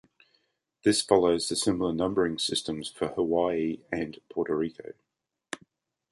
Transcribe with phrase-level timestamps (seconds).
[0.83, 4.93] This follows the similar numbering systems for Hawaii and Puerto Rico.